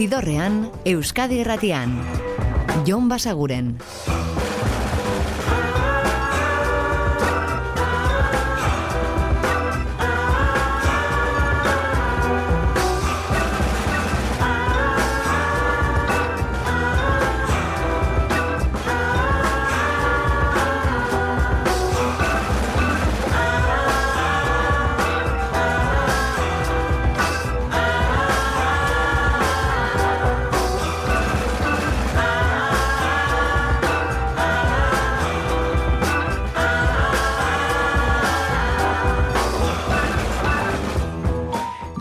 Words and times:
Zidorrean, 0.00 0.70
Euskadi 0.88 1.42
Erratian. 1.42 1.92
Jon 2.86 3.10
Basaguren. 3.10 3.76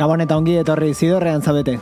Gabon 0.09 0.23
eta 0.23 0.37
ongi 0.41 0.55
etorri 0.57 0.87
zidorrean 0.97 1.43
zabete. 1.45 1.75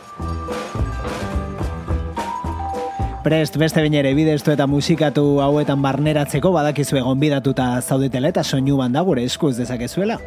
Prest 3.24 3.56
beste 3.56 3.80
binere 3.86 4.12
bidestu 4.18 4.52
eta 4.52 4.66
musikatu 4.68 5.22
hauetan 5.40 5.80
barneratzeko 5.80 6.52
badakizu 6.52 7.00
egon 7.00 7.22
bidatuta 7.22 7.70
zaudetela 7.80 8.28
eta 8.34 8.44
soinu 8.44 8.76
banda 8.82 9.00
gure 9.08 9.24
eskuz 9.24 9.54
dezakezuela. 9.56 10.18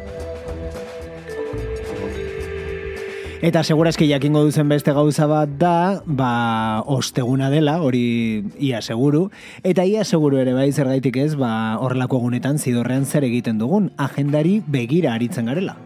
Eta 3.45 3.61
segurazki 3.61 4.09
jakingo 4.09 4.41
duzen 4.49 4.73
beste 4.73 4.97
gauza 4.97 5.29
bat 5.29 5.53
da, 5.61 6.01
ba, 6.05 6.81
osteguna 6.89 7.51
dela, 7.53 7.77
hori 7.85 8.41
ia 8.57 8.81
seguru. 8.81 9.27
Eta 9.61 9.85
ia 9.85 10.01
seguru 10.01 10.41
ere 10.41 10.57
bai 10.57 10.71
zergaitik 10.71 11.21
ez, 11.21 11.35
ba, 11.37 11.77
horrelako 11.77 12.23
egunetan 12.25 12.57
zidorrean 12.57 13.05
zer 13.05 13.29
egiten 13.29 13.61
dugun, 13.61 13.91
agendari 14.09 14.57
begira 14.65 15.13
aritzen 15.13 15.53
garela. 15.53 15.77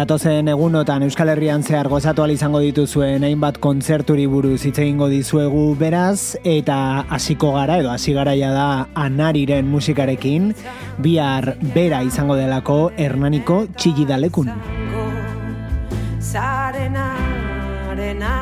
Datozen 0.00 0.48
egunotan 0.48 1.02
Euskal 1.04 1.28
Herrian 1.28 1.60
zehar 1.60 1.90
gozatu 1.92 2.24
izango 2.32 2.62
dituzuen 2.64 3.24
hainbat 3.26 3.58
kontzerturi 3.60 4.22
buruz 4.32 4.62
hitz 4.64 4.78
egingo 4.78 5.10
dizuegu 5.12 5.74
beraz 5.76 6.38
eta 6.42 7.04
hasiko 7.10 7.50
gara 7.52 7.76
edo 7.82 7.90
hasi 7.90 8.14
garaia 8.16 8.48
da 8.50 8.86
Anariren 8.94 9.68
musikarekin 9.68 10.54
bihar 10.96 11.58
bera 11.74 12.00
izango 12.02 12.38
delako 12.38 12.78
Hernaniko 12.96 13.66
txigidalekun. 13.76 14.48
Zarena 16.18 17.10
arena 17.90 18.32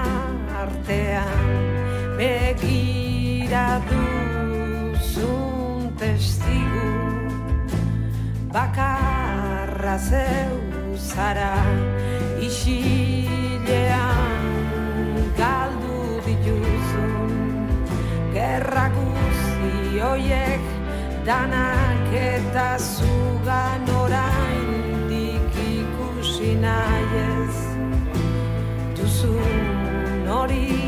artean 0.63 2.15
begira 2.23 3.67
duzun 3.91 5.91
testigu 5.99 6.95
bakarra 8.55 9.99
zeu 9.99 10.68
zara 10.99 11.55
isilean 12.49 13.69
galdu 15.41 16.01
dituzun 16.27 17.33
gerra 18.35 18.87
guzi 18.97 20.01
hoiek 20.01 20.65
danak 21.27 22.13
eta 22.13 22.69
zugan 22.79 23.85
orain 24.03 24.69
ikusi 25.19 26.53
nahi 26.65 27.23
ez. 27.25 27.57
Duzun 28.97 30.27
hori 30.37 30.88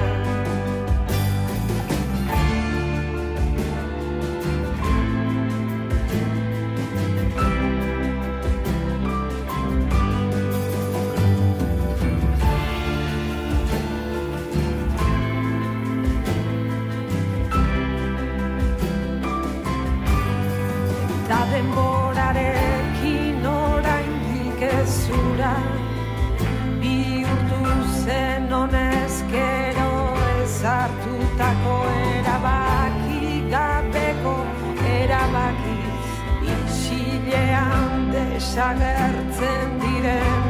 desagertzen 38.51 39.69
diren 39.79 40.47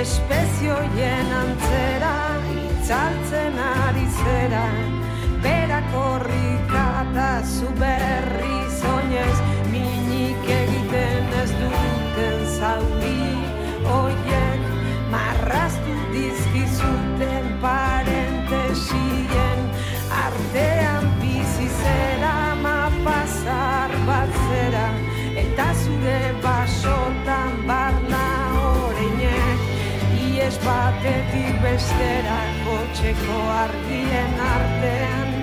espezioien 0.00 1.32
antzera 1.40 2.14
itzaltzen 2.62 3.58
ari 3.66 4.06
zera. 4.20 4.64
Berak 5.44 5.92
horrika 6.00 6.86
eta 7.02 7.30
zu 7.44 7.68
berri 7.82 8.58
zoinez 8.80 9.45
batetik 31.06 31.54
bestera 31.62 32.38
kotxeko 32.66 33.38
argien 33.62 34.32
artean 34.42 35.34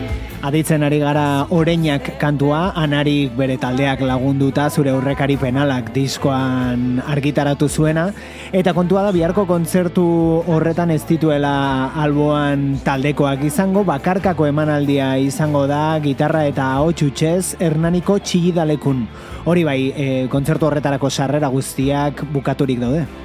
Aditzen 0.43 0.83
ari 0.83 0.97
gara 0.99 1.47
oreinak 1.55 2.19
kantua, 2.19 2.73
anarik 2.75 3.31
bere 3.31 3.55
taldeak 3.55 4.03
lagunduta 4.03 4.65
zure 4.67 4.91
aurrekari 4.91 5.37
penalak 5.39 5.93
diskoan 5.95 6.99
argitaratu 6.99 7.69
zuena, 7.71 8.09
eta 8.51 8.73
kontua 8.75 9.05
da 9.07 9.15
biharko 9.15 9.47
kontzertu 9.47 10.03
horretan 10.51 10.91
ez 10.91 10.99
dituela 11.07 11.95
alboan 11.95 12.75
taldekoak 12.83 13.47
izango, 13.47 13.87
bakarkako 13.87 14.51
emanaldia 14.51 15.13
izango 15.15 15.63
da 15.63 15.95
gitarra 16.03 16.43
eta 16.51 16.73
hotxutxez 16.83 17.55
hernaniko 17.63 18.19
txigidalekun. 18.19 19.05
Hori 19.47 19.63
bai, 19.63 19.81
e, 19.95 20.13
kontzertu 20.27 20.67
horretarako 20.67 21.07
sarrera 21.07 21.47
guztiak 21.55 22.27
bukaturik 22.35 22.83
daude. 22.83 23.22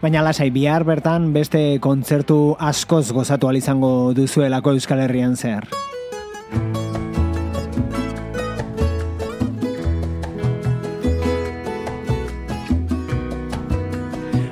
Baina 0.00 0.22
lasai 0.24 0.48
bihar 0.48 0.80
bertan 0.88 1.26
beste 1.34 1.76
kontzertu 1.84 2.56
askoz 2.56 3.10
gozatu 3.12 3.50
izango 3.52 4.14
duzuelako 4.16 4.72
Euskal 4.72 5.02
Herrian 5.04 5.36
zehar. 5.36 5.68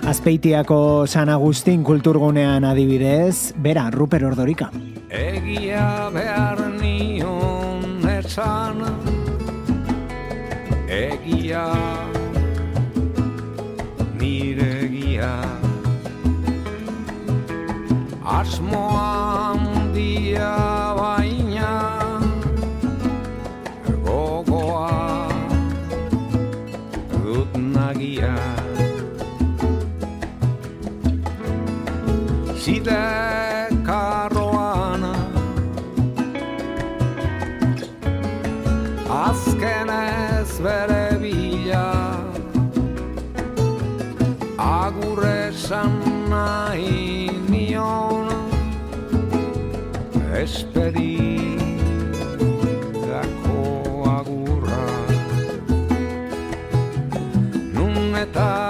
Azpeitiako 0.04 1.06
San 1.06 1.32
Agustin 1.32 1.82
kulturgunean 1.82 2.64
adibidez, 2.64 3.54
bera, 3.56 3.88
Ruper 3.90 4.26
Ordorika. 4.28 4.68
Egia 5.08 6.10
behar 6.12 6.60
nion 6.76 8.04
esan, 8.18 8.84
egia 10.88 11.64
asmoan 18.38 19.90
dia 19.94 20.54
baina 20.98 21.72
gogoa 24.04 25.26
dut 27.10 27.52
nagia. 27.74 28.36
Zide 32.62 33.02
karroan 33.88 35.02
azken 39.24 39.90
ez 39.98 40.52
despedí 50.48 51.20
dako 53.04 53.60
agurra 54.16 54.88
nun 57.76 58.16
eta 58.16 58.67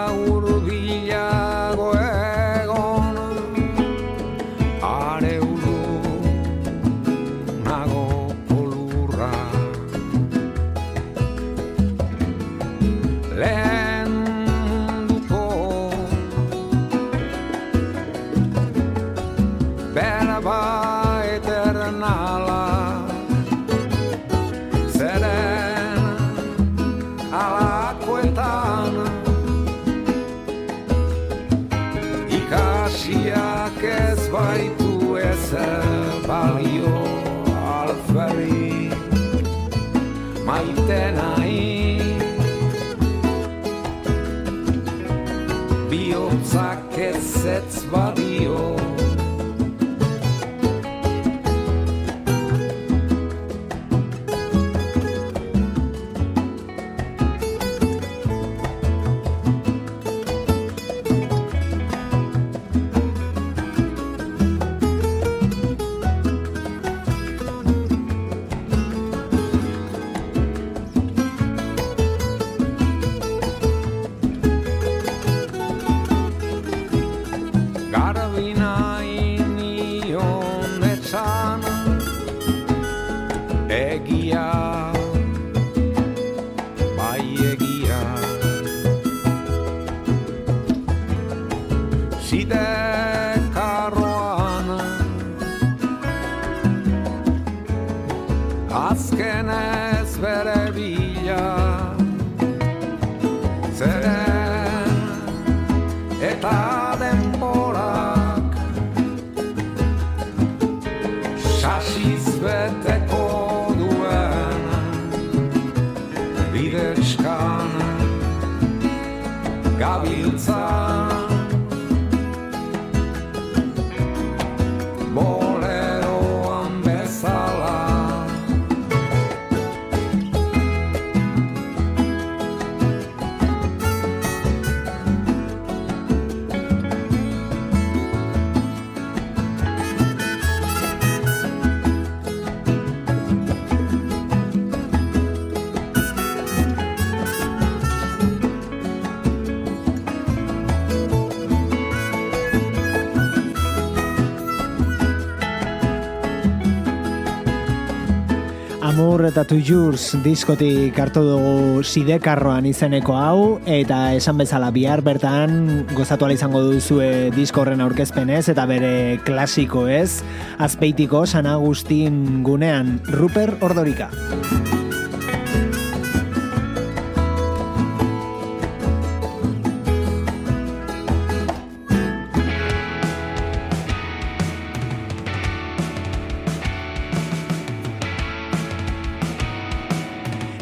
eta 159.29 159.45
Tu 159.45 159.59
Yours 159.61 160.17
diskotik 160.25 160.97
hartu 160.99 161.21
dugu 161.27 161.83
sidekarroan 161.85 162.67
izeneko 162.69 163.17
hau 163.19 163.41
eta 163.69 164.15
esan 164.17 164.41
bezala 164.41 164.71
bihar 164.73 165.03
bertan 165.05 165.85
gozatu 165.93 166.31
izango 166.33 166.63
duzue 166.65 167.31
disko 167.37 167.63
horren 167.63 167.85
aurkezpenez 167.85 168.49
eta 168.49 168.65
bere 168.67 169.19
klasiko 169.25 169.87
ez 169.89 170.23
azpeitiko 170.59 171.27
San 171.27 171.47
Agustin 171.47 172.43
gunean 172.43 172.99
Ruper 173.13 173.57
Ordorika. 173.61 174.11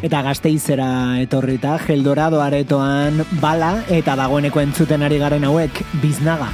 Eta 0.06 0.20
gazteizera 0.22 1.18
etorrita, 1.18 1.72
Geldorado 1.82 2.38
aretoan 2.44 3.24
bala 3.42 3.72
eta 3.90 4.14
dagoeneko 4.14 4.62
entzuten 4.62 5.02
ari 5.02 5.18
garen 5.18 5.50
hauek 5.50 5.82
biznaga. 5.98 6.52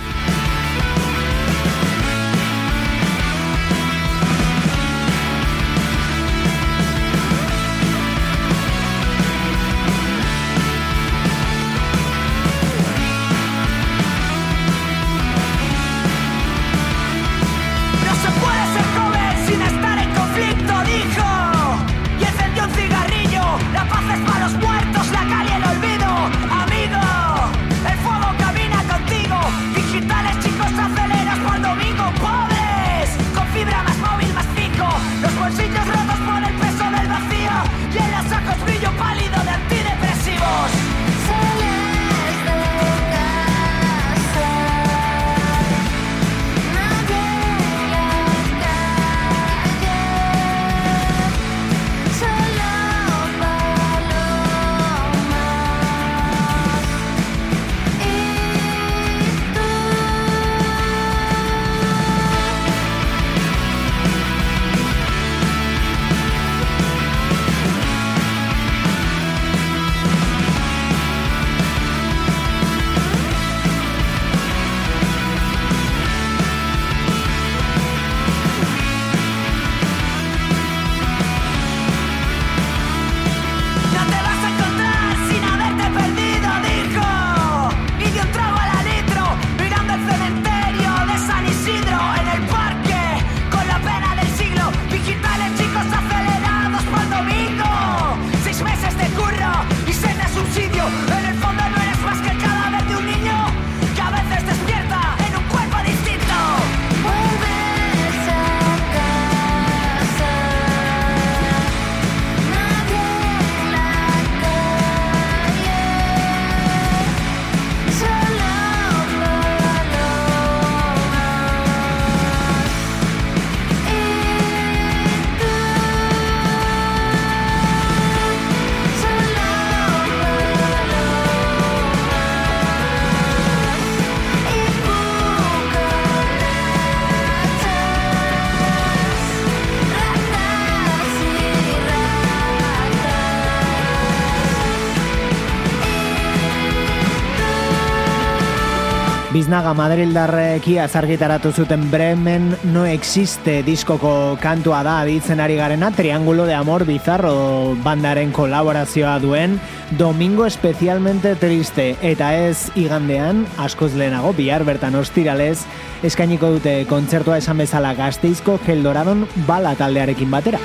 Biznaga 149.32 149.70
Madrildarrek 149.72 150.66
iaz 150.74 150.90
argitaratu 150.98 151.54
zuten 151.56 151.86
Bremen 151.88 152.50
no 152.68 152.82
existe 152.84 153.62
diskoko 153.64 154.36
kantua 154.42 154.82
da 154.84 154.98
aditzen 155.00 155.40
ari 155.40 155.54
garena 155.56 155.88
Triángulo 155.96 156.44
de 156.44 156.52
Amor 156.52 156.84
Bizarro 156.84 157.72
bandaren 157.80 158.34
kolaborazioa 158.36 159.14
duen 159.22 159.54
Domingo 159.96 160.44
especialmente 160.44 161.32
triste 161.40 161.94
eta 162.02 162.28
ez 162.36 162.68
igandean 162.76 163.46
askoz 163.56 163.94
lehenago 163.94 164.34
bihar 164.36 164.66
bertan 164.68 164.98
ostiralez 165.00 165.62
eskainiko 166.04 166.50
dute 166.58 166.74
kontzertua 166.90 167.38
esan 167.40 167.64
bezala 167.64 167.94
Gasteizko 167.96 168.58
Geldoradon 168.66 169.24
bala 169.46 169.72
taldearekin 169.80 170.28
batera. 170.30 170.60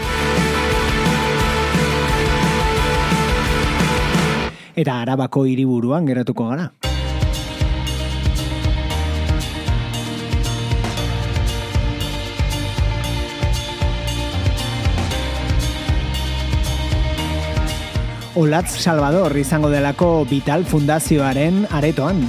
Eta 4.75 5.00
Arabako 5.00 5.45
hiriburuan 5.47 6.05
geratuko 6.05 6.51
gara. 6.51 6.67
Olatz 18.38 18.75
Salvador, 18.77 19.34
izango 19.41 19.72
delako 19.74 20.22
Vital 20.29 20.62
Fundazioaren 20.70 21.63
aretoan. 21.74 22.22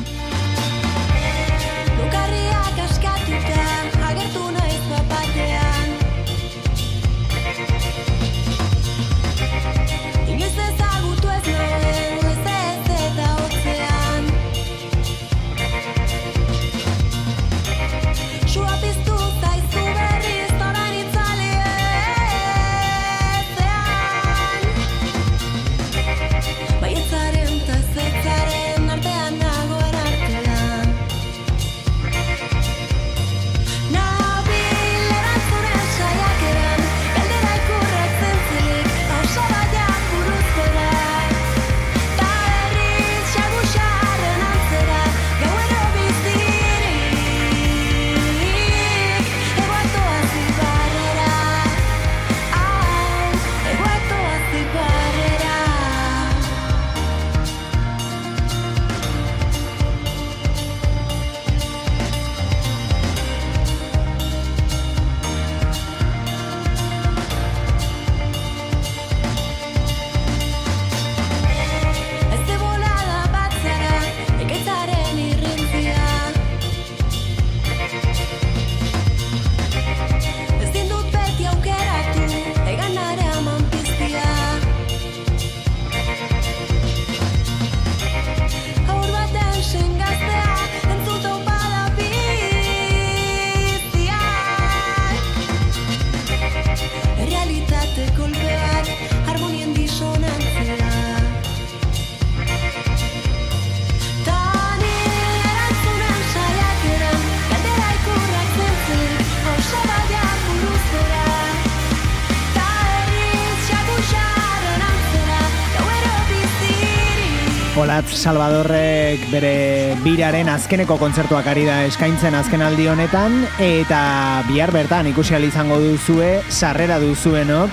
Salvadorrek 118.19 119.29
bere 119.31 119.95
biraren 120.03 120.49
azkeneko 120.51 120.97
kontzertuak 120.99 121.47
ari 121.53 121.63
da 121.69 121.77
eskaintzen 121.87 122.35
azken 122.35 122.65
aldi 122.67 122.89
honetan 122.91 123.39
eta 123.63 124.01
bihar 124.49 124.73
bertan 124.75 125.07
ikusi 125.13 125.39
izango 125.47 125.79
duzue 125.79 126.43
sarrera 126.51 126.99
duzuenok 126.99 127.71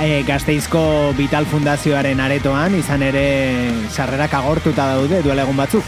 e, 0.00 0.22
Gasteizko 0.24 1.12
Vital 1.18 1.44
Fundazioaren 1.44 2.20
aretoan 2.20 2.74
izan 2.74 3.02
ere 3.02 3.68
sarrerak 3.90 4.34
agortuta 4.34 4.94
daude 4.96 5.22
duela 5.22 5.42
egun 5.42 5.56
batzuk. 5.60 5.84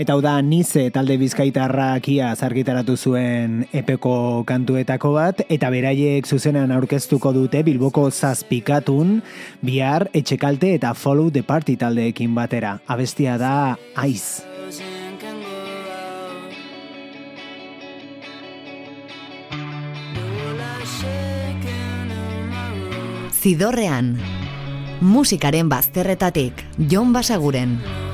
Eta 0.00 0.14
hau 0.16 0.22
da 0.24 0.38
Nize 0.40 0.86
talde 0.94 1.18
bizkaitarrak 1.20 2.06
ia 2.08 2.30
zargitaratu 2.32 2.94
zuen 2.96 3.66
epeko 3.76 4.46
kantuetako 4.48 5.10
bat, 5.12 5.42
eta 5.52 5.68
beraiek 5.68 6.24
zuzenean 6.24 6.72
aurkeztuko 6.72 7.34
dute 7.36 7.60
Bilboko 7.66 8.06
zazpikatun, 8.08 9.18
bihar 9.60 10.08
etxekalte 10.16 10.72
eta 10.78 10.94
follow 10.96 11.28
the 11.28 11.44
party 11.44 11.76
taldeekin 11.76 12.32
batera. 12.32 12.78
Abestia 12.88 13.36
da 13.36 13.76
Aiz. 13.92 14.40
Zidorrean. 23.36 24.14
Musikaren 25.00 25.68
bazterretatik, 25.68 26.64
Jon 26.88 27.12
Basaguren. 27.12 28.08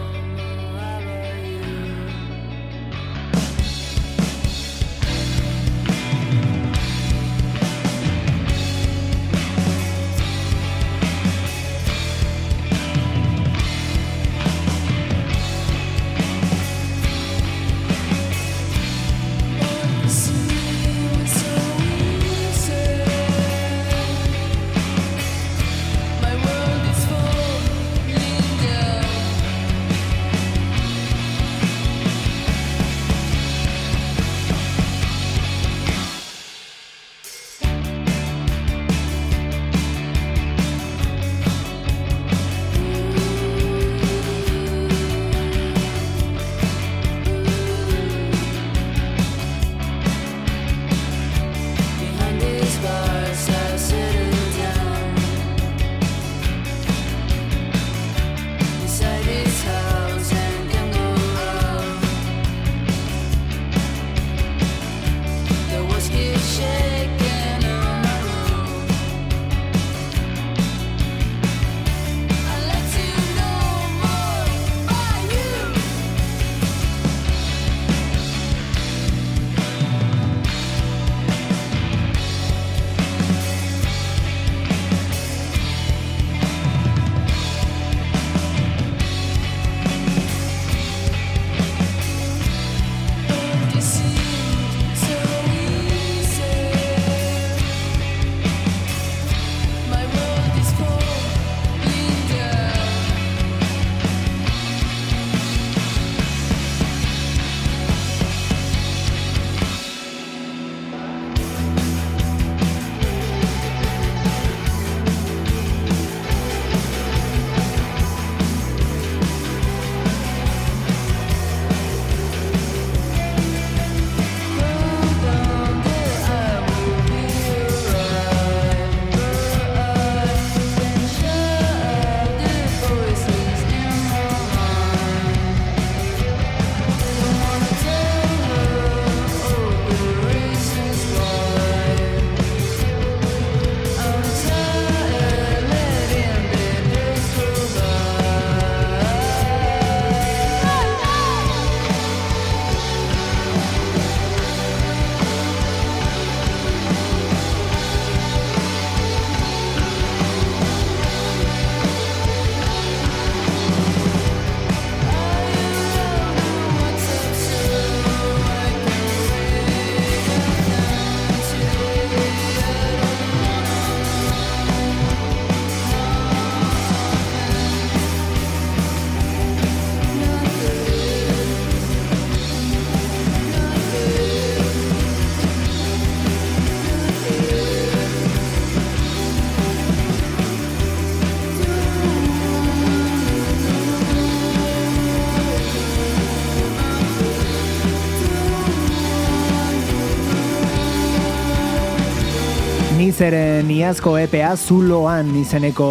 Nizeren 203.16 203.70
iazko 203.72 204.10
EPA 204.20 204.50
Zuloan 204.60 205.30
izeneko 205.40 205.86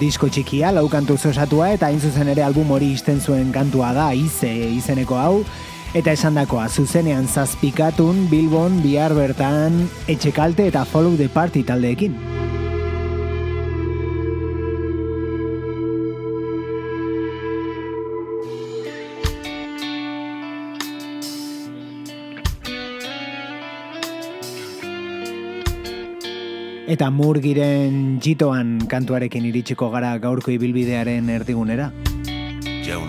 disko 0.00 0.26
txikia, 0.34 0.72
lau 0.74 0.88
kantu 0.90 1.14
osatua 1.14 1.68
eta 1.76 1.86
hain 1.86 2.00
zuzen 2.02 2.26
ere 2.32 2.42
album 2.42 2.72
hori 2.74 2.88
izten 2.90 3.20
zuen 3.22 3.52
kantua 3.54 3.92
da, 3.94 4.08
Ize 4.10 4.50
izeneko 4.50 5.14
hau, 5.14 5.44
eta 5.94 6.10
esandakoa 6.10 6.66
zuzenean 6.66 7.30
zazpikatun 7.30 8.26
Bilbon 8.34 8.82
bihar 8.82 9.14
bertan 9.14 9.78
etxekalte 10.08 10.66
eta 10.66 10.82
follow 10.82 11.14
the 11.14 11.30
party 11.30 11.62
taldeekin. 11.62 12.39
Eta 26.90 27.06
murgiren 27.14 28.16
jitoan 28.18 28.72
kantuarekin 28.90 29.44
iritsiko 29.46 29.92
gara 29.92 30.10
gaurko 30.18 30.50
ibilbidearen 30.50 31.28
erdigunera. 31.30 31.92
Jaun 32.82 33.06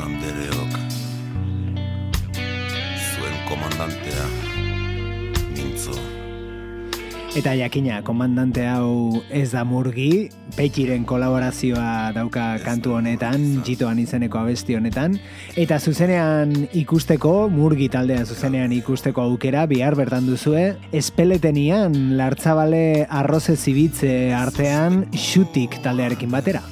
Eta 7.32 7.54
jakina, 7.56 8.02
komandante 8.04 8.66
hau 8.68 9.22
ez 9.32 9.54
da 9.54 9.62
murgi, 9.64 10.28
Pekiren 10.58 11.06
kolaborazioa 11.08 12.12
dauka 12.12 12.58
kantu 12.60 12.98
honetan, 12.98 13.46
jitoan 13.64 14.02
izeneko 14.04 14.42
abesti 14.42 14.76
honetan, 14.76 15.16
eta 15.56 15.78
zuzenean 15.80 16.52
ikusteko, 16.76 17.48
murgi 17.48 17.88
taldea 17.94 18.26
zuzenean 18.28 18.76
ikusteko 18.76 19.24
aukera, 19.30 19.64
bihar 19.72 19.96
bertan 19.96 20.28
duzue, 20.28 20.76
espeletenian, 20.92 22.18
lartzabale 22.20 23.08
arroze 23.08 23.56
zibitze 23.56 24.34
artean, 24.36 25.06
xutik 25.16 25.80
taldearekin 25.88 26.36
batera. 26.36 26.66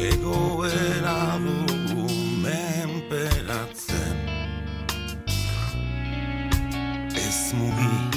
Egoera 0.00 1.18
this 7.48 7.54
movie. 7.54 8.07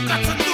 nunca 0.00 0.18
te 0.18 0.53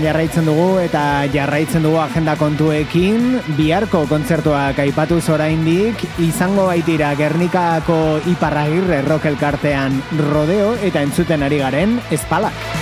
bidean 0.00 0.14
jarraitzen 0.14 0.46
dugu 0.48 0.78
eta 0.80 1.26
jarraitzen 1.32 1.82
dugu 1.84 1.98
agenda 2.00 2.34
kontuekin 2.40 3.40
biharko 3.56 4.06
kontzertuak 4.08 4.78
aipatuz 4.80 5.28
oraindik 5.28 6.04
izango 6.18 6.66
baitira 6.70 7.12
Gernikako 7.14 8.20
Iparragirre 8.32 9.02
Rock 9.04 9.26
elkartean 9.26 10.00
Rodeo 10.32 10.76
eta 10.80 11.02
entzuten 11.02 11.42
ari 11.42 11.58
garen 11.60 11.98
Espalak. 12.10 12.79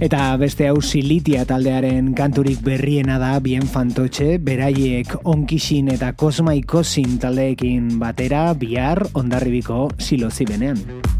Eta 0.00 0.32
beste 0.40 0.64
hau 0.70 0.78
silitia 0.80 1.42
taldearen 1.44 2.14
kanturik 2.16 2.62
berriena 2.64 3.18
da 3.20 3.34
bien 3.44 3.68
fantotxe, 3.68 4.38
beraiek 4.40 5.12
onkixin 5.28 5.92
eta 5.92 6.14
kosmaikosin 6.16 7.20
taldeekin 7.20 7.98
batera 8.00 8.48
bihar 8.56 9.04
ondarribiko 9.12 9.90
silozibenean. 10.00 10.80
benean. 10.80 11.19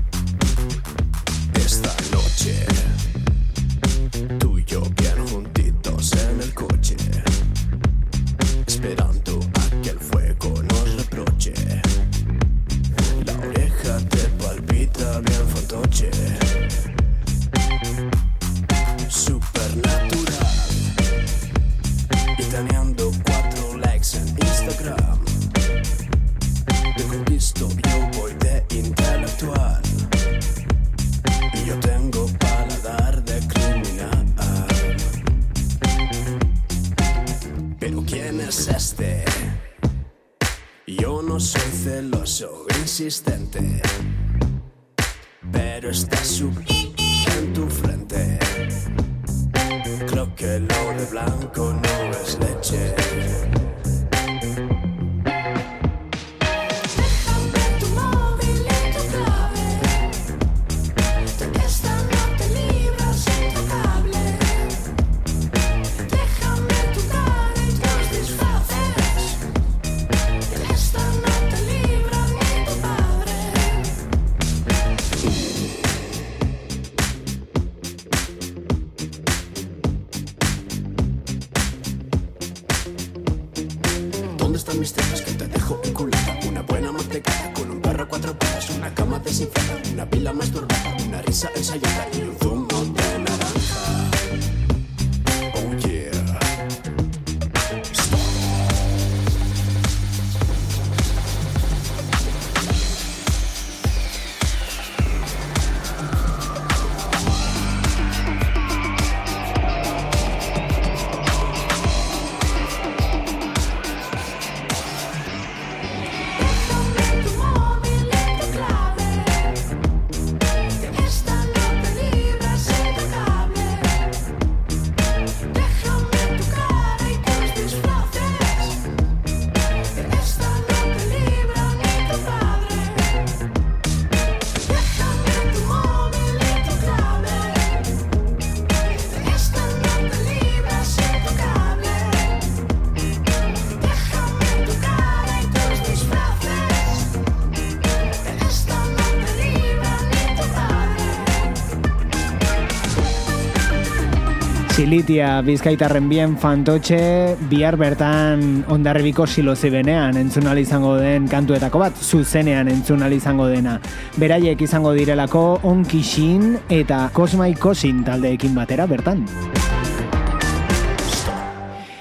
Silitia 154.91 155.37
bizkaitarren 155.47 156.09
bien 156.11 156.33
fantotxe, 156.43 157.37
bihar 157.47 157.77
bertan 157.79 158.65
ondarribiko 158.75 159.23
silozibenean 159.23 160.19
entzun 160.19 160.49
ahal 160.49 160.59
izango 160.59 160.97
den 160.99 161.29
kantuetako 161.31 161.85
bat, 161.85 162.03
zuzenean 162.03 162.67
entzun 162.75 163.07
izango 163.13 163.47
dena. 163.47 163.79
Beraiek 164.19 164.67
izango 164.67 164.91
direlako 164.99 165.61
onkixin 165.63 166.59
eta 166.69 167.09
kosmai 167.15 167.55
kosin 167.55 168.03
taldeekin 168.03 168.53
batera 168.59 168.91
bertan. 168.91 169.27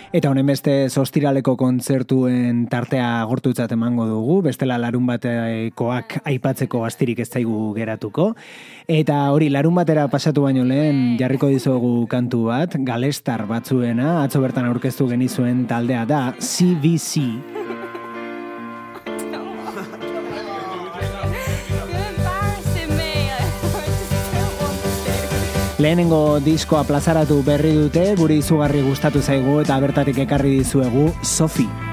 Eta 0.09 0.31
honen 0.31 0.47
beste 0.49 0.71
zostiraleko 0.89 1.53
kontzertuen 1.53 2.63
tartea 2.71 3.21
gortutzat 3.29 3.75
emango 3.75 4.07
dugu, 4.09 4.39
bestela 4.47 4.79
larun 4.81 5.05
batekoak 5.05 6.15
aipatzeko 6.31 6.81
astirik 6.87 7.21
ez 7.21 7.27
zaigu 7.29 7.75
geratuko. 7.75 8.31
Eta 8.89 9.19
hori 9.29 9.51
larun 9.53 9.77
batera 9.77 10.07
pasatu 10.09 10.47
baino 10.47 10.65
lehen 10.65 11.19
jarriko 11.21 11.51
dizugu 11.53 12.07
kantu 12.09 12.47
bat, 12.49 12.73
galestar 12.89 13.45
batzuena, 13.45 14.23
atzo 14.23 14.41
bertan 14.41 14.65
aurkeztu 14.71 15.05
genizuen 15.13 15.67
taldea 15.69 16.07
da 16.09 16.23
CBC. 16.41 17.78
Lehenengo 25.79 26.41
diskoa 26.43 26.81
plazaratu 26.83 27.37
berri 27.47 27.71
dute, 27.77 28.03
guri 28.19 28.41
izugarri 28.43 28.83
gustatu 28.83 29.23
zaigu 29.23 29.61
eta 29.63 29.79
bertatik 29.79 30.25
ekarri 30.27 30.57
dizuegu 30.59 31.07
Sophie. 31.23 31.88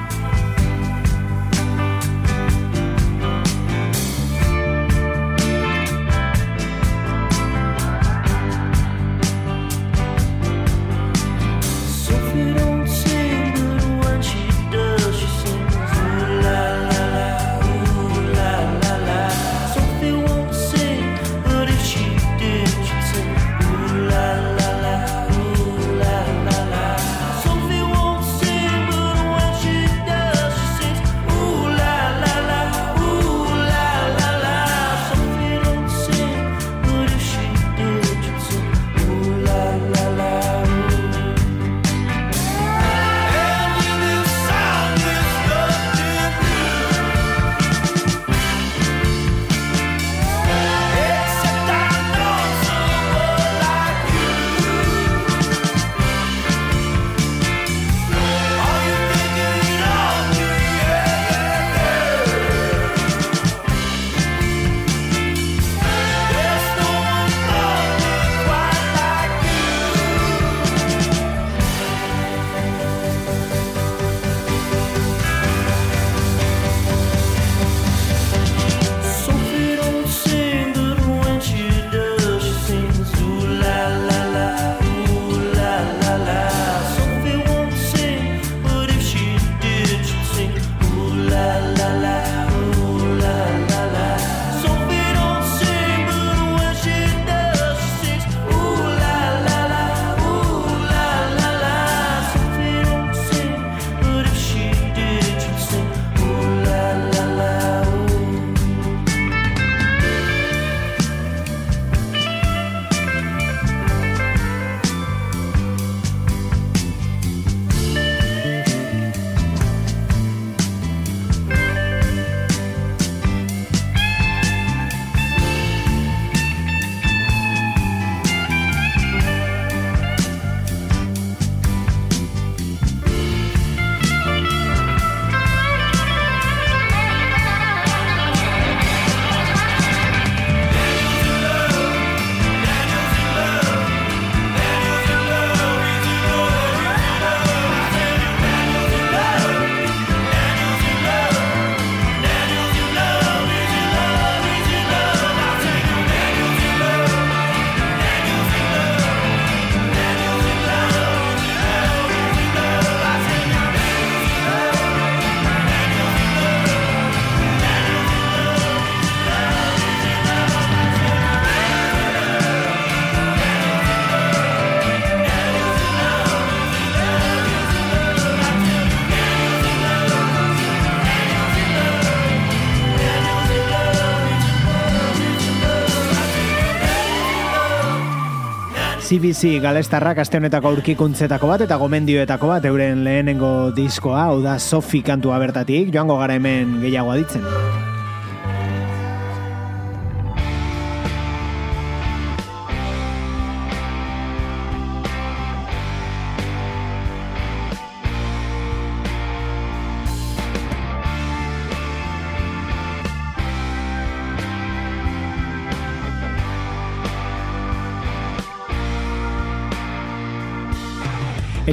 CBC 189.07 189.61
galestarrak 189.63 190.19
aste 190.19 190.41
honetako 190.41 190.73
aurkikuntzetako 190.73 191.53
bat 191.53 191.63
eta 191.63 191.77
gomendioetako 191.79 192.51
bat 192.51 192.67
euren 192.67 193.05
lehenengo 193.07 193.71
diskoa, 193.77 194.25
hau 194.33 194.41
da 194.43 194.59
Sofi 194.59 195.05
kantua 195.07 195.39
bertatik, 195.39 195.93
joango 195.95 196.19
gara 196.19 196.41
hemen 196.41 196.81
gehiago 196.83 197.15
aditzen. 197.15 197.96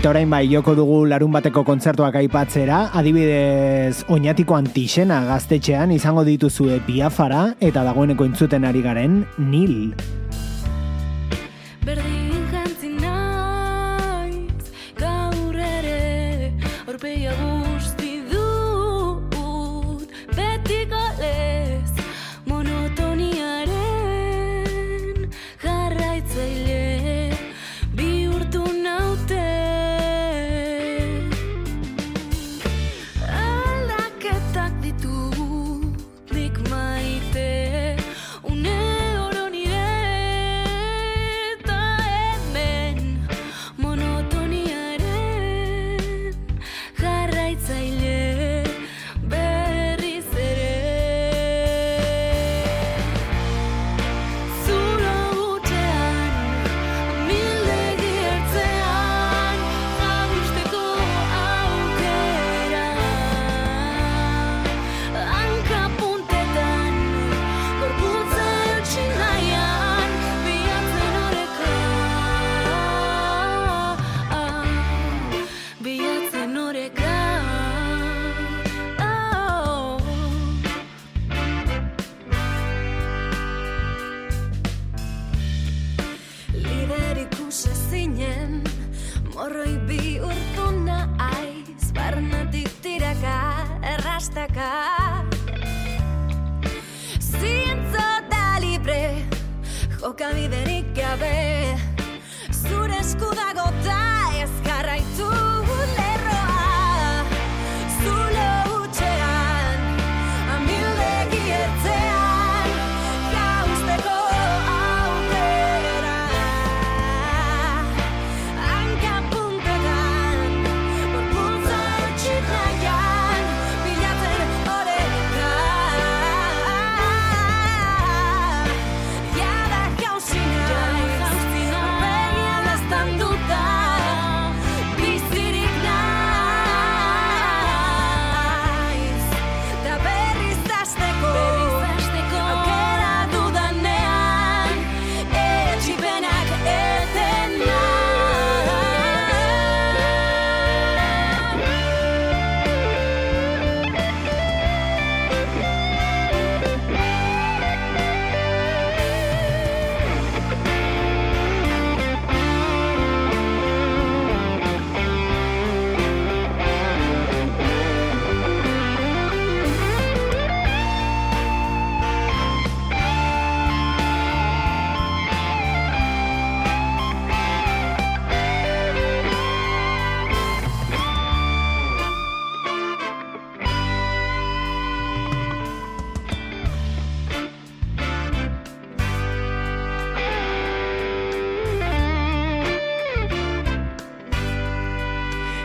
Eta 0.04 0.10
orain 0.12 0.28
bai, 0.28 0.50
joko 0.52 0.74
dugu 0.76 0.96
larun 1.08 1.32
bateko 1.32 1.62
kontzertuak 1.64 2.18
aipatzera, 2.20 2.80
adibidez 3.00 4.04
oinatiko 4.12 4.58
antixena 4.58 5.22
gaztetxean 5.30 5.94
izango 5.96 6.26
dituzue 6.28 6.82
biafara 6.84 7.46
eta 7.70 7.86
dagoeneko 7.88 8.28
entzuten 8.28 8.68
ari 8.68 8.84
garen 8.84 9.16
Nil. 9.40 9.96
Berdin 11.88 12.23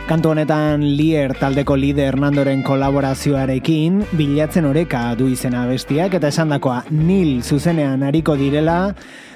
Kantu 0.09 0.31
honetan 0.33 0.81
Lier 0.97 1.35
taldeko 1.37 1.75
lider 1.77 2.07
Hernandoren 2.09 2.63
kolaborazioarekin 2.65 3.99
bilatzen 4.17 4.65
oreka 4.65 5.03
du 5.19 5.27
izena 5.29 5.67
bestiak 5.69 6.15
eta 6.17 6.31
esandakoa 6.33 6.79
Nil 6.89 7.43
zuzenean 7.45 8.01
ariko 8.07 8.33
direla 8.39 8.95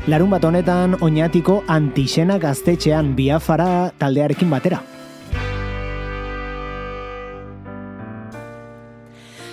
larun 0.10 0.34
bat 0.34 0.48
honetan 0.50 0.96
oinatiko 1.06 1.60
antixena 1.70 2.40
gaztetxean 2.42 3.12
biafara 3.14 3.92
taldearekin 4.02 4.50
batera. 4.50 4.80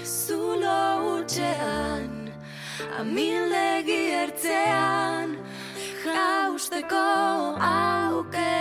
Zulo 0.09 0.79
hutxean, 1.05 2.33
amildegi 3.03 4.01
ertzean, 4.23 5.37
jausteko 6.01 7.05
aukera. 7.69 8.60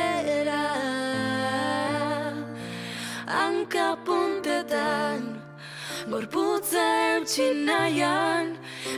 Gorputza 6.20 6.84
eutxi 7.16 7.46
nahian, 7.64 8.50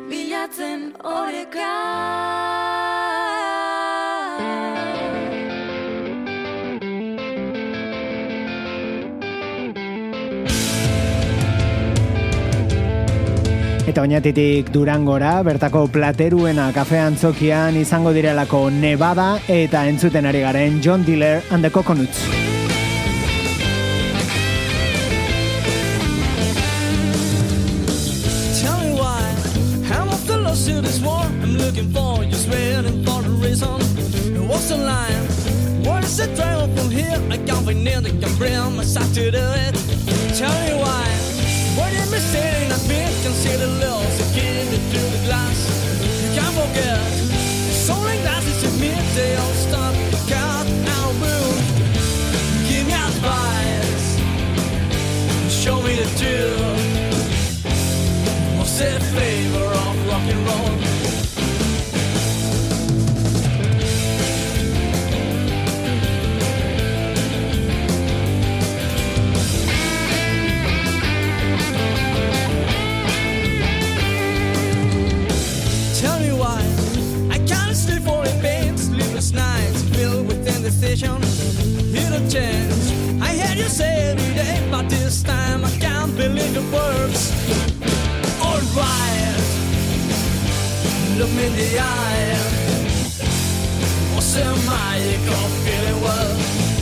bilatzen 0.10 0.88
oreka. 1.06 1.70
Eta 13.86 14.02
oinatitik 14.02 14.72
durangora, 14.74 15.44
bertako 15.46 15.86
plateruena 15.94 16.72
kafe 16.74 16.98
antzokian 17.06 17.78
izango 17.78 18.16
direlako 18.18 18.70
Nevada 18.74 19.36
eta 19.46 19.86
entzuten 19.94 20.26
ari 20.26 20.42
garen 20.48 20.82
John 20.82 21.06
Diller 21.06 21.44
and 21.52 21.62
the 21.62 21.70
Coconuts. 21.70 22.61
near 37.84 38.02
the 38.02 38.12
brim. 38.38 38.80
I 38.80 38.84
started 38.84 39.32
to 39.32 39.54
it. 39.68 39.81
it 86.62 86.74
works. 86.74 87.32
Alright, 88.42 89.40
look 91.18 91.32
me 91.32 91.46
in 91.46 91.56
the 91.56 91.80
eye. 91.80 92.38
Or 94.16 94.22
se 94.22 94.44
mig, 94.66 95.20
feeling 95.64 96.02
well. 96.02 96.81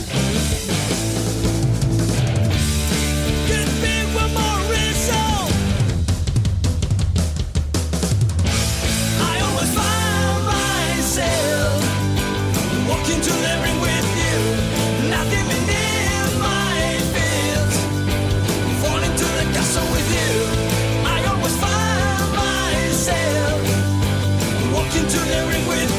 wondering 25.30 25.66
with. 25.68 25.89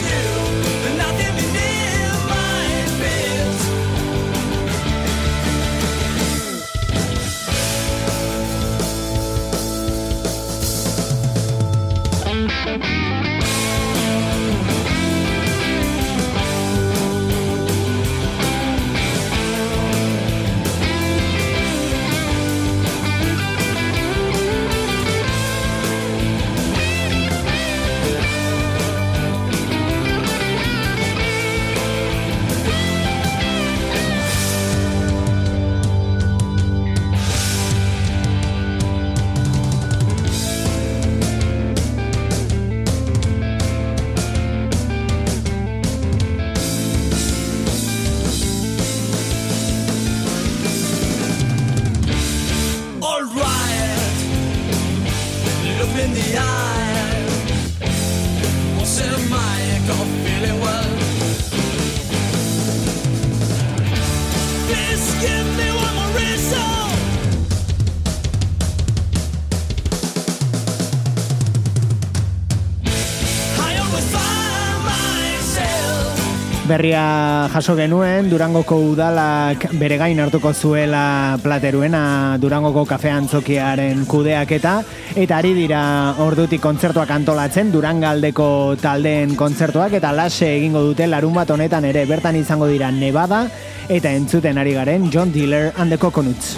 berria 76.72 77.50
jaso 77.52 77.76
genuen, 77.76 78.30
Durangoko 78.32 78.78
udalak 78.94 79.66
bere 79.76 79.98
gain 80.00 80.22
hartuko 80.24 80.54
zuela 80.54 81.36
plateruena 81.44 82.38
Durangoko 82.40 82.86
kafe 82.88 83.12
antzokiaren 83.12 84.06
kudeaketa 84.08 84.78
eta 85.20 85.42
ari 85.42 85.52
dira 85.58 85.82
ordutik 86.24 86.64
kontzertuak 86.64 87.12
antolatzen, 87.12 87.74
Durangaldeko 87.76 88.78
taldeen 88.80 89.36
kontzertuak 89.36 90.00
eta 90.00 90.16
lase 90.16 90.54
egingo 90.56 90.86
dute 90.88 91.12
larun 91.12 91.36
bat 91.42 91.52
honetan 91.52 91.92
ere 91.92 92.06
bertan 92.08 92.40
izango 92.40 92.72
dira 92.72 92.92
Nevada 92.96 93.44
eta 93.90 94.16
entzuten 94.16 94.62
ari 94.62 94.78
garen 94.80 95.12
John 95.12 95.36
Dealer 95.36 95.74
and 95.76 95.92
the 95.92 96.00
Coconuts. 96.00 96.56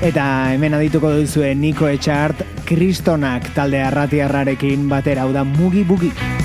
Eta 0.00 0.54
hemen 0.54 0.72
adituko 0.72 1.10
duzuen 1.12 1.60
Nico 1.60 1.84
Etxart, 1.84 2.40
kristonak 2.64 3.50
talde 3.52 3.82
arratiarrarekin 3.84 4.88
batera, 4.88 5.28
hau 5.28 5.34
da. 5.36 5.44
Mugi-bugi. 5.44 6.39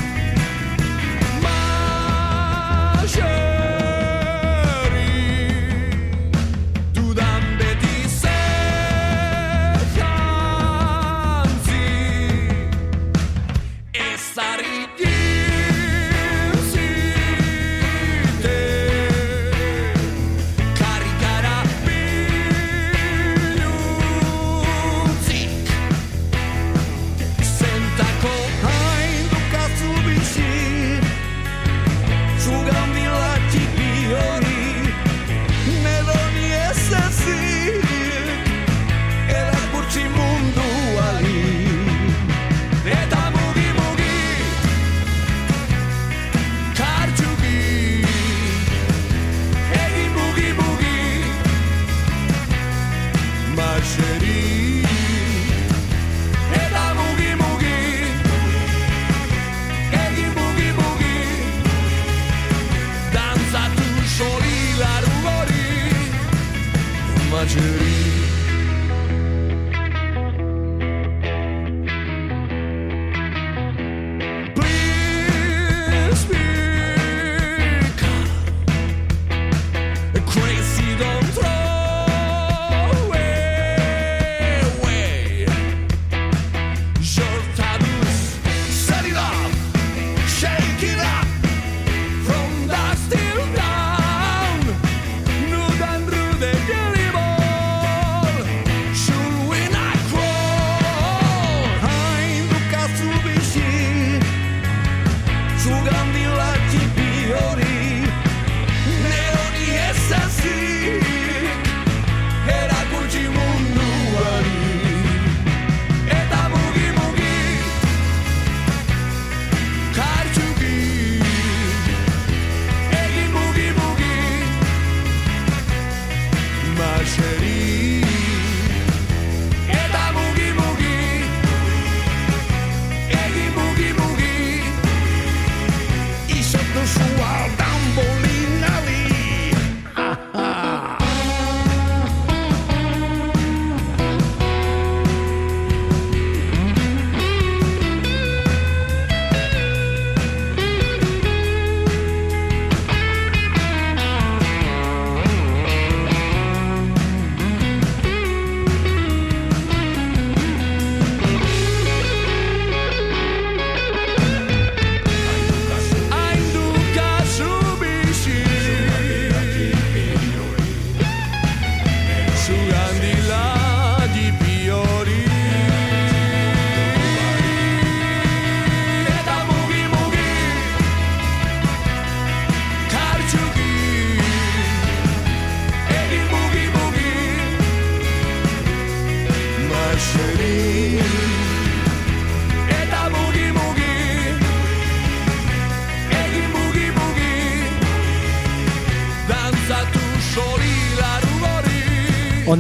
should 67.55 67.84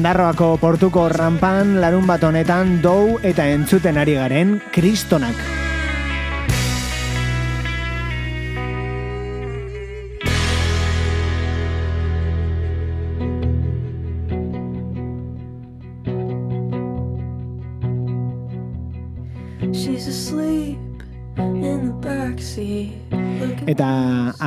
Ondarroako 0.05 0.59
portuko 0.61 1.07
rampan 1.09 1.79
larun 1.81 2.05
bat 2.05 2.21
honetan 2.27 2.75
dou 2.85 3.17
eta 3.25 3.49
entzuten 3.55 3.97
ari 3.97 4.13
garen 4.21 4.57
kristonak. 4.69 5.54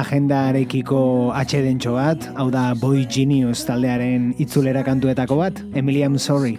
agendarekiko 0.08 1.00
atxedentxo 1.36 1.92
bat, 1.98 2.28
hau 2.40 2.48
da 2.54 2.72
Boy 2.80 3.04
Genius 3.12 3.66
taldearen 3.68 4.32
itzulera 4.40 4.84
kantuetako 4.86 5.42
bat, 5.44 5.60
Emily 5.76 6.00
I'm 6.02 6.16
Sorry. 6.18 6.56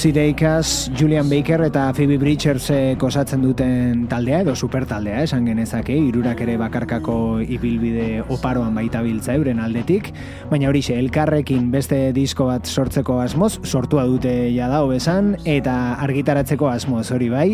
Nancy 0.00 0.12
Dacus, 0.12 0.90
Julian 0.98 1.28
Baker 1.28 1.60
eta 1.66 1.92
Phoebe 1.92 2.16
Bridgers 2.16 2.70
kosatzen 2.96 3.42
duten 3.44 4.06
taldea 4.08 4.38
edo 4.46 4.54
supertaldea 4.56 5.26
esan 5.26 5.44
genezake, 5.44 5.92
irurak 5.92 6.40
ere 6.40 6.54
bakarkako 6.56 7.16
ibilbide 7.44 8.22
oparoan 8.32 8.72
baita 8.72 9.04
biltza 9.04 9.36
euren 9.36 9.60
aldetik, 9.60 10.08
baina 10.48 10.72
hori 10.72 10.80
xe, 10.88 10.96
elkarrekin 10.96 11.68
beste 11.68 12.00
disko 12.16 12.48
bat 12.48 12.64
sortzeko 12.64 13.20
asmoz, 13.20 13.58
sortua 13.60 14.08
dute 14.08 14.32
jada 14.56 14.80
hobesan 14.86 15.34
eta 15.44 15.76
argitaratzeko 16.08 16.72
asmoz 16.72 17.10
hori 17.12 17.28
bai, 17.28 17.48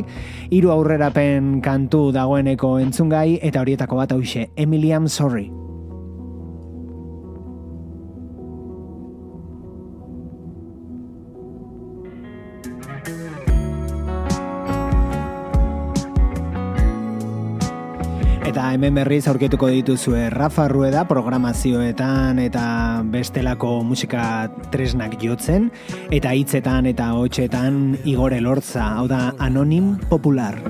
hiru 0.46 0.70
aurrerapen 0.70 1.56
kantu 1.66 2.12
dagoeneko 2.14 2.76
entzungai 2.78 3.40
eta 3.42 3.66
horietako 3.66 4.04
bat 4.04 4.14
hau 4.14 4.22
Emily 4.22 4.50
Emily 4.54 4.92
I'm 4.94 5.08
Sorry. 5.08 5.65
Hemen 18.76 18.92
berriz 18.92 19.24
aurkituko 19.30 19.70
dituzue 19.72 20.26
Rafa 20.28 20.66
Rueda 20.68 21.06
programazioetan 21.08 22.36
eta 22.42 22.66
bestelako 23.08 23.70
musika 23.88 24.50
tresnak 24.68 25.16
jotzen 25.22 25.70
eta 26.12 26.34
hitzetan 26.36 26.90
eta 26.92 27.08
hotxetan 27.16 27.96
igore 28.04 28.42
lortza, 28.44 28.90
hau 28.98 29.06
da 29.08 29.32
anonim 29.40 29.94
popular. 30.12 30.60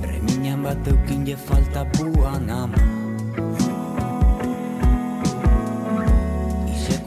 Premiñan 0.00 0.64
bat 0.64 0.94
eukin 0.94 1.26
falta 1.36 1.84
buan 1.98 2.48
ama 2.48 2.87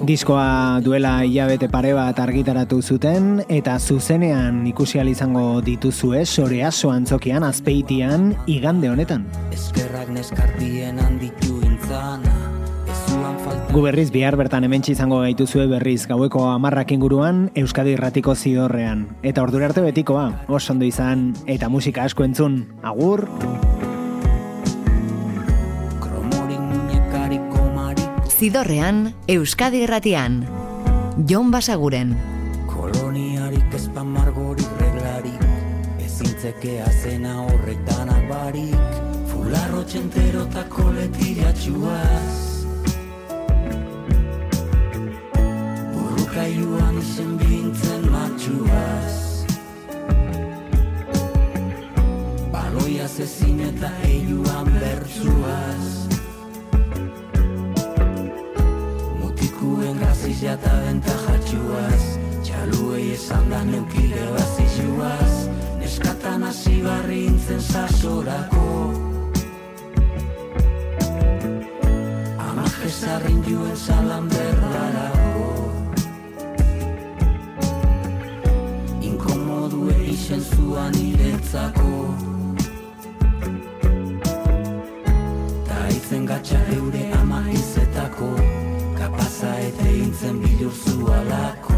Diskoa 0.01 0.81
duela 0.81 1.19
hilabete 1.21 1.67
pare 1.69 1.91
bat 1.93 2.17
argitaratu 2.23 2.79
zuten 2.81 3.43
eta 3.53 3.75
zuzenean 3.77 4.63
ikusi 4.65 4.97
izango 4.97 5.61
dituzue 5.61 6.25
Soreaso 6.25 6.89
antzokian 6.89 7.43
azpeitian 7.43 8.35
igande 8.47 8.89
honetan. 8.89 9.27
Eskerrak 9.51 10.09
neskartien 10.09 10.97
handitu 10.97 11.61
intzana 11.61 12.33
Ez 12.89 12.97
zuan 13.11 13.37
falta 13.45 13.73
Gu 13.73 13.81
berriz 13.81 14.09
bihar 14.11 14.35
bertan 14.35 14.63
hementsi 14.63 14.93
izango 14.93 15.21
gaituzue 15.21 15.67
berriz 15.67 16.07
gaueko 16.07 16.47
amarrak 16.49 16.91
inguruan 16.91 17.51
Euskadi 17.53 17.93
Irratiko 17.93 18.35
zidorrean. 18.35 19.07
Eta 19.21 19.43
ordura 19.43 19.69
arte 19.69 19.85
betikoa, 19.85 20.45
oso 20.47 20.73
ondo 20.73 20.85
izan 20.85 21.35
eta 21.45 21.69
musika 21.69 22.03
asko 22.09 22.25
entzun. 22.25 22.65
Agur! 22.81 23.27
Zidorrean, 28.41 29.13
Euskadi 29.29 29.83
Irratian. 29.85 30.39
Jon 31.29 31.51
Basaguren. 31.53 32.15
Koloniarik 32.65 33.75
ezpan 33.77 34.07
margorik 34.09 34.79
reglarik. 34.79 35.43
Ezintzekea 36.01 36.87
zena 37.03 37.35
horretanak 37.43 38.25
barik 38.31 38.97
Fularro 39.29 39.83
txentero 39.85 40.47
eta 40.49 40.65
koletiriatxuaz 40.73 42.65
Burrukaiuan 45.93 46.97
izen 47.05 47.37
bintzen 47.45 48.09
matxuaz. 48.09 49.17
Baloiaz 52.57 53.15
ezin 53.29 53.67
eta 53.69 53.93
eiuan 54.09 54.79
bertzuaz 54.81 56.10
Grazizia 60.41 60.57
eta 60.57 60.73
bentajatxuaz 60.81 62.05
Txaluei 62.41 63.11
esan 63.13 63.49
da 63.51 63.59
neukire 63.63 64.23
bazizuaz 64.33 65.33
Neskatan 65.77 66.43
hasi 66.47 66.81
barri 66.81 67.25
intzen 67.27 67.61
sasorako. 67.61 68.89
Ama 72.41 72.65
jesarrin 72.79 73.43
juen 73.45 73.77
salan 73.77 74.29
berrarako. 74.33 75.45
Inkomodue 79.11 79.99
isen 80.15 80.41
zuan 80.41 80.97
iretzako 81.03 81.93
Ta 85.69 85.85
itzen 85.93 86.25
gatsa 86.25 86.65
eure 86.79 87.05
ama 87.21 87.45
izetako 87.53 88.33
Kapaza 89.11 89.51
eta 89.59 89.87
intzen 89.91 90.37
bilur 90.39 90.71
zualako 90.71 91.75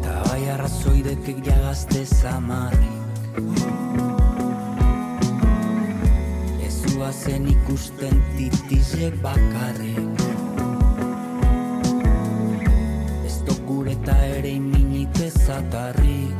Ta 0.00 0.14
bai 0.24 0.48
arrazoidekek 0.54 1.44
jagazte 1.44 2.06
zamarrik. 2.06 3.20
Ezua 6.64 7.12
zen 7.12 7.50
ikusten 7.52 8.24
titizek 8.38 9.20
bakarrik 9.20 10.09
ezatarrik 15.60 16.36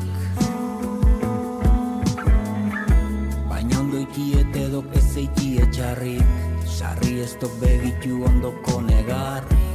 Baina 3.48 3.80
ondo 3.80 4.00
ikiet 4.00 4.56
edo 4.56 4.82
ezeiki 4.96 5.58
etxarrik 5.64 6.24
Sarri 6.64 7.20
ez 7.20 7.36
dok 7.40 7.52
begitu 7.60 8.24
ondoko 8.24 8.80
negarrik 8.80 9.69